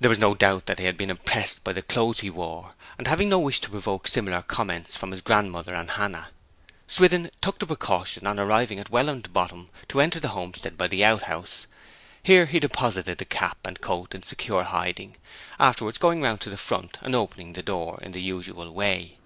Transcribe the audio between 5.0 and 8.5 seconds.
his grandmother and Hannah, Swithin took the precaution, on